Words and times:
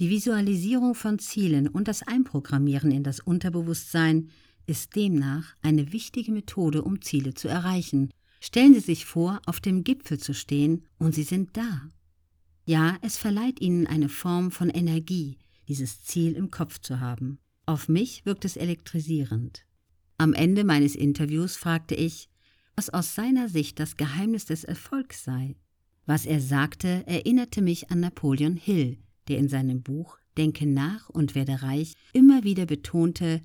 Die 0.00 0.08
Visualisierung 0.08 0.94
von 0.94 1.18
Zielen 1.18 1.68
und 1.68 1.86
das 1.86 2.02
Einprogrammieren 2.02 2.90
in 2.90 3.04
das 3.04 3.20
Unterbewusstsein 3.20 4.30
ist 4.66 4.96
demnach 4.96 5.54
eine 5.60 5.92
wichtige 5.92 6.32
Methode, 6.32 6.82
um 6.82 7.02
Ziele 7.02 7.34
zu 7.34 7.48
erreichen. 7.48 8.08
Stellen 8.40 8.72
Sie 8.72 8.80
sich 8.80 9.04
vor, 9.04 9.42
auf 9.44 9.60
dem 9.60 9.84
Gipfel 9.84 10.18
zu 10.18 10.32
stehen 10.32 10.86
und 10.98 11.14
Sie 11.14 11.22
sind 11.22 11.54
da. 11.54 11.82
Ja, 12.64 12.96
es 13.02 13.18
verleiht 13.18 13.60
Ihnen 13.60 13.86
eine 13.86 14.08
Form 14.08 14.50
von 14.50 14.70
Energie, 14.70 15.36
dieses 15.68 16.02
Ziel 16.02 16.32
im 16.32 16.50
Kopf 16.50 16.78
zu 16.78 17.00
haben. 17.00 17.38
Auf 17.66 17.90
mich 17.90 18.24
wirkt 18.24 18.46
es 18.46 18.56
elektrisierend. 18.56 19.66
Am 20.16 20.32
Ende 20.32 20.64
meines 20.64 20.96
Interviews 20.96 21.58
fragte 21.58 21.94
ich, 21.94 22.30
was 22.74 22.88
aus 22.88 23.14
seiner 23.14 23.50
Sicht 23.50 23.78
das 23.78 23.98
Geheimnis 23.98 24.46
des 24.46 24.64
Erfolgs 24.64 25.24
sei. 25.24 25.56
Was 26.06 26.24
er 26.24 26.40
sagte, 26.40 27.06
erinnerte 27.06 27.60
mich 27.60 27.90
an 27.90 28.00
Napoleon 28.00 28.56
Hill, 28.56 28.96
der 29.30 29.38
in 29.38 29.48
seinem 29.48 29.82
Buch 29.82 30.18
Denke 30.36 30.66
nach 30.66 31.08
und 31.08 31.34
werde 31.34 31.62
reich 31.62 31.94
immer 32.12 32.44
wieder 32.44 32.66
betonte, 32.66 33.42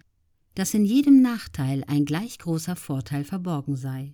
dass 0.54 0.74
in 0.74 0.86
jedem 0.86 1.22
Nachteil 1.22 1.84
ein 1.88 2.06
gleich 2.06 2.38
großer 2.38 2.76
Vorteil 2.76 3.24
verborgen 3.24 3.76
sei. 3.76 4.14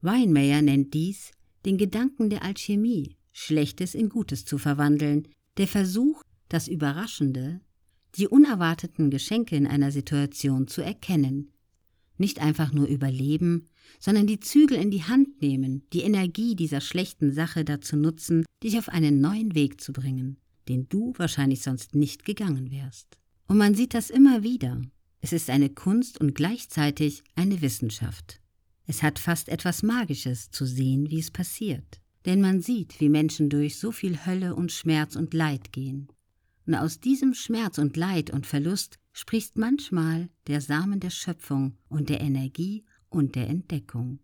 Weinmeier 0.00 0.62
nennt 0.62 0.94
dies 0.94 1.32
den 1.64 1.76
Gedanken 1.76 2.30
der 2.30 2.42
Alchemie, 2.42 3.16
Schlechtes 3.32 3.94
in 3.94 4.08
Gutes 4.08 4.44
zu 4.44 4.58
verwandeln, 4.58 5.28
der 5.56 5.68
Versuch, 5.68 6.22
das 6.48 6.68
Überraschende, 6.68 7.60
die 8.16 8.26
unerwarteten 8.26 9.10
Geschenke 9.10 9.56
in 9.56 9.66
einer 9.66 9.92
Situation 9.92 10.66
zu 10.68 10.82
erkennen, 10.82 11.52
nicht 12.16 12.40
einfach 12.40 12.72
nur 12.72 12.86
überleben, 12.86 13.66
sondern 13.98 14.26
die 14.26 14.40
Zügel 14.40 14.78
in 14.78 14.90
die 14.90 15.04
Hand 15.04 15.40
nehmen, 15.42 15.82
die 15.92 16.02
Energie 16.02 16.54
dieser 16.54 16.80
schlechten 16.80 17.32
Sache 17.32 17.64
dazu 17.64 17.96
nutzen, 17.96 18.44
dich 18.62 18.78
auf 18.78 18.88
einen 18.88 19.20
neuen 19.20 19.54
Weg 19.54 19.80
zu 19.80 19.92
bringen, 19.92 20.38
den 20.70 20.88
du 20.88 21.12
wahrscheinlich 21.16 21.62
sonst 21.62 21.96
nicht 21.96 22.24
gegangen 22.24 22.70
wärst. 22.70 23.18
Und 23.48 23.58
man 23.58 23.74
sieht 23.74 23.92
das 23.92 24.08
immer 24.08 24.44
wieder. 24.44 24.80
Es 25.20 25.32
ist 25.32 25.50
eine 25.50 25.68
Kunst 25.68 26.20
und 26.20 26.36
gleichzeitig 26.36 27.24
eine 27.34 27.60
Wissenschaft. 27.60 28.40
Es 28.86 29.02
hat 29.02 29.18
fast 29.18 29.48
etwas 29.48 29.82
Magisches 29.82 30.52
zu 30.52 30.64
sehen, 30.64 31.10
wie 31.10 31.18
es 31.18 31.32
passiert. 31.32 32.00
Denn 32.24 32.40
man 32.40 32.60
sieht, 32.60 33.00
wie 33.00 33.08
Menschen 33.08 33.50
durch 33.50 33.78
so 33.78 33.90
viel 33.90 34.24
Hölle 34.24 34.54
und 34.54 34.70
Schmerz 34.70 35.16
und 35.16 35.34
Leid 35.34 35.72
gehen. 35.72 36.06
Und 36.66 36.76
aus 36.76 37.00
diesem 37.00 37.34
Schmerz 37.34 37.78
und 37.78 37.96
Leid 37.96 38.30
und 38.30 38.46
Verlust 38.46 39.00
sprießt 39.12 39.58
manchmal 39.58 40.28
der 40.46 40.60
Samen 40.60 41.00
der 41.00 41.10
Schöpfung 41.10 41.76
und 41.88 42.10
der 42.10 42.20
Energie 42.20 42.84
und 43.08 43.34
der 43.34 43.48
Entdeckung. 43.48 44.20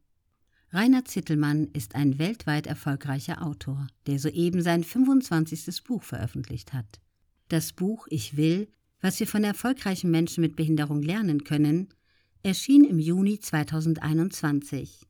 Rainer 0.77 1.07
Zittelmann 1.07 1.69
ist 1.73 1.95
ein 1.95 2.19
weltweit 2.19 2.67
erfolgreicher 2.67 3.41
Autor, 3.43 3.87
der 4.07 4.19
soeben 4.19 4.61
sein 4.61 4.85
25. 4.85 5.83
Buch 5.83 6.03
veröffentlicht 6.03 6.75
hat. 6.75 7.01
Das 7.49 7.73
Buch 7.73 8.07
Ich 8.11 8.37
will, 8.37 8.69
was 9.01 9.19
wir 9.19 9.27
von 9.27 9.43
erfolgreichen 9.43 10.11
Menschen 10.11 10.43
mit 10.43 10.55
Behinderung 10.55 11.01
lernen 11.01 11.45
können, 11.45 11.89
erschien 12.43 12.85
im 12.85 12.99
Juni 12.99 13.41
2021 13.41 15.07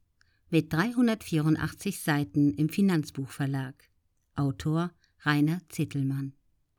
mit 0.51 0.73
384 0.73 1.99
Seiten 1.99 2.55
im 2.55 2.69
Finanzbuchverlag. 2.69 3.75
Autor 4.37 4.93
Rainer 5.25 5.59
Zittelmann 5.69 6.36